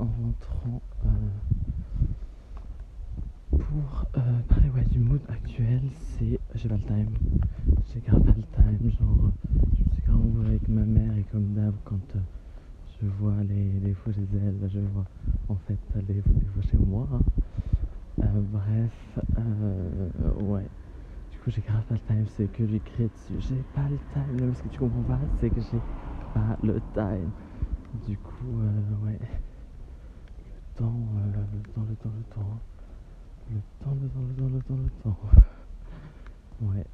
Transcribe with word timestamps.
en 0.00 0.06
rentrant 0.06 0.80
pour 3.50 4.06
parler 4.48 4.70
ouais, 4.74 4.84
du 4.86 4.98
mood 4.98 5.20
actuel, 5.28 5.82
c'est 5.98 6.38
j'ai 6.54 6.68
pas 6.68 6.76
le 6.76 6.82
time. 6.82 7.14
J'ai 7.92 8.00
grave 8.00 8.22
pas 8.22 8.32
le 8.36 8.42
time. 8.42 8.90
Genre, 8.90 9.30
je 9.76 9.84
me 9.84 9.90
suis 9.90 10.02
grave 10.06 10.46
avec 10.46 10.68
ma 10.68 10.84
mère 10.84 11.16
et 11.18 11.24
comme 11.24 11.52
d'hab, 11.52 11.74
quand 11.84 12.00
je 13.00 13.06
vois 13.18 13.42
les, 13.48 13.72
les 13.80 13.94
faux 13.94 14.12
chez 14.12 14.26
elle, 14.34 14.70
je 14.72 14.80
vois 14.80 15.04
en 15.48 15.56
fait 15.56 15.78
les, 16.08 16.14
les 16.14 16.22
faux 16.22 16.62
chez 16.70 16.78
moi. 16.78 17.06
Hein. 17.12 17.20
Euh, 18.20 18.40
bref, 18.52 19.18
euh, 19.38 20.32
ouais. 20.42 20.66
Du 21.30 21.38
coup, 21.38 21.50
j'ai 21.50 21.62
grave 21.62 21.84
pas 21.84 21.94
le 21.94 22.00
time, 22.00 22.26
c'est 22.36 22.48
que 22.48 22.66
j'écris 22.66 23.08
dessus. 23.08 23.40
J'ai 23.48 23.62
pas 23.74 23.88
le 23.90 23.98
time, 24.14 24.48
mais 24.48 24.54
ce 24.54 24.62
que 24.62 24.68
tu 24.68 24.78
comprends 24.78 25.02
pas, 25.02 25.20
c'est 25.40 25.50
que 25.50 25.60
j'ai 25.60 25.80
pas 26.32 26.56
le 26.62 26.80
time. 26.94 27.30
Du 28.06 28.16
coup, 28.18 28.60
euh, 28.60 29.06
ouais. 29.06 29.18
Le 30.80 30.86
temps, 30.86 30.94
le 31.12 31.72
temps, 31.74 31.82
le 31.90 31.94
temps, 31.96 32.10
le 32.16 32.24
temps. 32.34 32.60
Le 33.50 33.60
temps, 33.84 33.96
le 34.00 34.08
temps, 34.08 34.20
le 34.26 34.34
temps, 34.34 34.48
le 34.48 34.60
temps, 34.62 34.76
le 34.82 34.90
temps. 35.02 35.18
Ouais. 36.62 36.86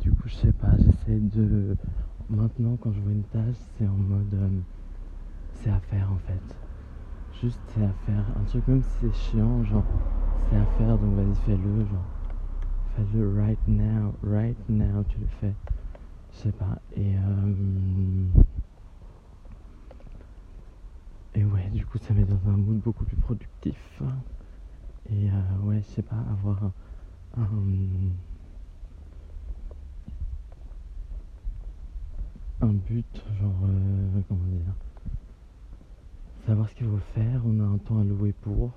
du 0.00 0.10
coup, 0.10 0.26
je 0.28 0.34
sais 0.34 0.52
pas, 0.52 0.76
j'essaie 0.76 1.20
de. 1.20 1.76
Maintenant, 2.28 2.76
quand 2.80 2.90
je 2.92 3.00
vois 3.00 3.12
une 3.12 3.22
tâche, 3.22 3.54
c'est 3.76 3.86
en 3.86 3.92
mode. 3.92 4.34
c'est 5.54 5.70
à 5.70 5.78
faire 5.78 6.10
en 6.10 6.18
fait 6.18 6.56
Juste 7.40 7.60
c'est 7.68 7.84
à 7.84 7.92
faire. 8.04 8.24
Un 8.36 8.44
truc 8.44 8.66
même 8.66 8.82
si 8.82 8.88
c'est 9.00 9.14
chiant, 9.14 9.62
genre 9.64 9.84
c'est 10.50 10.56
à 10.56 10.64
faire 10.78 10.98
donc 10.98 11.14
vas-y 11.14 11.34
fais-le, 11.46 11.84
genre 11.86 12.06
fais-le 12.96 13.40
right 13.40 13.68
now, 13.68 14.14
right 14.24 14.68
now 14.68 15.04
tu 15.08 15.20
le 15.20 15.26
fais. 15.40 15.54
Je 16.32 16.38
sais 16.38 16.52
pas. 16.52 16.80
Et 16.96 17.16
euh, 17.16 17.54
et 21.38 21.44
ouais, 21.44 21.70
du 21.72 21.86
ça 21.98 22.14
met 22.14 22.24
dans 22.24 22.48
un 22.48 22.56
mood 22.56 22.78
beaucoup 22.78 23.04
plus 23.04 23.16
productif. 23.16 24.02
Et 25.10 25.30
euh, 25.30 25.32
ouais, 25.62 25.80
je 25.80 25.94
sais 25.94 26.02
pas, 26.02 26.16
avoir 26.30 26.64
un, 26.64 26.72
un, 32.60 32.72
but, 32.72 33.24
genre 33.40 33.60
euh, 33.64 34.20
comment 34.28 34.44
dire 34.44 34.74
savoir 36.46 36.68
ce 36.68 36.74
qu'il 36.74 36.86
faut 36.86 36.98
faire, 37.14 37.42
on 37.44 37.60
a 37.60 37.64
un 37.64 37.78
temps 37.78 38.00
à 38.00 38.04
louer 38.04 38.32
pour, 38.32 38.72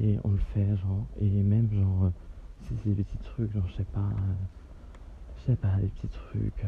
et 0.00 0.18
on 0.24 0.30
le 0.30 0.38
fait, 0.38 0.76
genre, 0.76 1.06
et 1.20 1.28
même, 1.28 1.70
genre, 1.70 2.04
euh, 2.04 2.10
si 2.62 2.74
c'est 2.82 2.94
des 2.94 3.04
petits 3.04 3.18
trucs, 3.18 3.52
genre, 3.52 3.66
je 3.68 3.74
sais 3.74 3.84
pas, 3.84 4.08
je 5.36 5.42
sais 5.42 5.56
pas, 5.56 5.76
des 5.76 5.88
petits 5.88 6.08
trucs, 6.08 6.64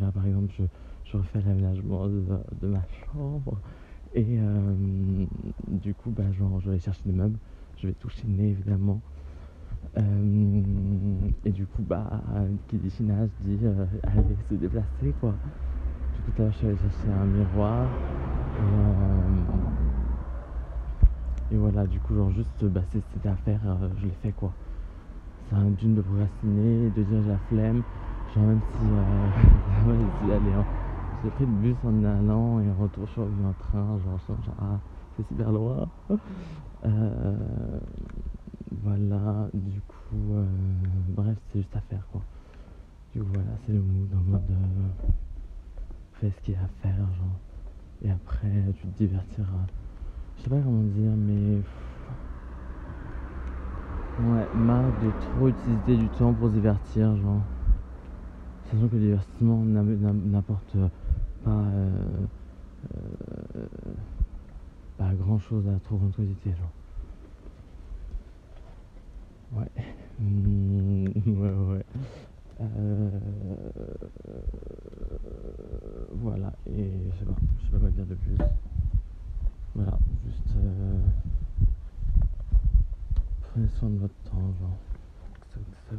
là, 0.00 0.12
par 0.12 0.26
exemple, 0.26 0.52
je, 0.58 0.64
je 1.04 1.16
refais 1.16 1.40
l'aménagement 1.40 2.06
de, 2.06 2.66
ma 2.66 2.82
chambre, 3.06 3.60
et 4.14 4.38
du 5.68 5.94
coup, 5.94 6.10
bah, 6.10 6.30
genre, 6.32 6.60
je 6.60 6.70
vais 6.70 6.78
chercher 6.78 7.02
des 7.06 7.12
meubles, 7.12 7.38
je 7.80 7.86
vais 7.88 7.94
tout 7.94 8.08
chiner, 8.08 8.50
évidemment, 8.50 9.00
et 11.44 11.50
du 11.50 11.66
coup, 11.66 11.82
bah, 11.82 12.22
qui 12.68 12.76
dit 12.76 12.90
chinage 12.90 13.30
dit 13.40 13.58
aller 14.04 14.36
se 14.48 14.54
déplacer, 14.54 15.12
quoi. 15.20 15.34
Du 16.14 16.22
coup, 16.32 16.42
là, 16.42 16.50
je 16.50 16.56
suis 16.56 16.66
allé 16.66 16.76
chercher 16.76 17.08
un 17.10 17.26
miroir, 17.26 17.88
et, 18.58 18.74
et 21.54 21.56
voilà, 21.56 21.86
du 21.86 22.00
coup, 22.00 22.14
genre 22.14 22.30
juste, 22.30 22.64
bah, 22.64 22.82
c'était 22.90 23.28
à 23.28 23.36
faire, 23.36 23.60
euh, 23.66 23.88
je 23.98 24.06
l'ai 24.06 24.14
fait 24.22 24.32
quoi. 24.32 24.54
C'est 25.48 25.54
un 25.54 25.70
d'une 25.70 25.94
de 25.94 26.00
procrastiner, 26.02 26.90
de 26.90 27.02
dire 27.02 27.22
j'ai 27.22 27.28
la 27.28 27.38
flemme. 27.38 27.82
Genre 28.34 28.44
même 28.44 28.60
si 28.74 28.82
euh, 28.82 29.28
hein. 30.54 30.66
J'ai 31.22 31.30
pris 31.30 31.46
le 31.46 31.52
bus 31.52 31.76
en 31.84 32.04
allant 32.04 32.60
et 32.60 32.70
en 32.70 32.74
retour 32.74 33.06
je 33.06 33.12
suis 33.12 33.20
revenu 33.20 33.44
en 33.44 33.52
train, 33.54 33.98
genre, 34.00 34.18
genre 34.18 34.56
ah 34.60 34.78
c'est 35.16 35.26
super 35.28 35.52
loin. 35.52 35.88
Euh, 36.84 37.78
voilà, 38.82 39.48
du 39.54 39.80
coup, 39.82 40.34
euh, 40.34 40.44
bref, 41.14 41.38
c'est 41.52 41.60
juste 41.60 41.76
à 41.76 41.80
faire 41.82 42.04
quoi. 42.10 42.22
Du 43.12 43.20
coup 43.20 43.28
voilà, 43.32 43.50
c'est 43.64 43.72
le 43.72 43.80
mood 43.80 44.10
en 44.14 44.30
mode 44.30 44.42
fais 46.14 46.30
ce 46.30 46.44
qu'il 46.44 46.54
y 46.54 46.56
a 46.56 46.62
à 46.62 46.68
faire, 46.82 47.06
genre. 47.14 47.38
Et 48.04 48.10
après 48.10 48.72
tu 48.80 48.86
te 48.88 48.98
divertiras 48.98 49.66
je 50.42 50.42
sais 50.42 50.50
pas 50.50 50.60
comment 50.60 50.82
dire, 50.82 51.12
mais. 51.16 51.62
Ouais, 54.18 54.48
marre 54.54 54.92
de 54.92 55.10
trop 55.32 55.48
utiliser 55.48 55.96
du 55.96 56.08
temps 56.08 56.34
pour 56.34 56.48
se 56.48 56.54
divertir, 56.54 57.16
genre. 57.16 57.42
Sachant 58.72 58.88
que 58.88 58.96
le 58.96 59.02
divertissement 59.02 59.62
n'apporte 59.64 60.76
pas, 61.44 61.50
euh, 61.50 61.90
euh, 62.96 63.66
pas 64.96 65.12
grand 65.12 65.38
chose 65.38 65.68
à 65.68 65.78
trop 65.80 65.98
quantité, 65.98 66.54
genre. 66.58 66.72
Ouais. 69.52 69.68
Ouais, 71.26 71.50
ouais. 71.50 71.84
Euh, 72.62 73.10
voilà, 76.14 76.50
et 76.66 76.90
je 77.12 77.18
sais 77.18 77.24
pas, 77.26 77.34
je 77.58 77.66
sais 77.66 77.72
pas 77.72 77.78
quoi 77.78 77.90
dire 77.90 78.06
de 78.06 78.14
plus. 78.14 78.36
Voilà, 79.74 79.98
juste 80.24 80.56
euh, 80.56 80.98
prenez 83.52 83.68
soin 83.78 83.90
de 83.90 83.98
votre 83.98 84.14
temps, 84.30 84.54
genre, 84.60 84.78
ça, 85.52 85.60
ça 85.90 85.96